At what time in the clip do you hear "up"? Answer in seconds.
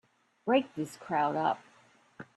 1.35-1.59